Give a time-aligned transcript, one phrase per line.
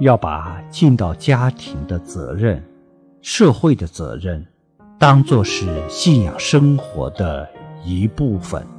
[0.00, 2.62] 要把尽到家庭的责任
[3.20, 4.44] 社会的责任
[4.98, 7.48] 当作是信仰生活的
[7.84, 8.77] 一部分。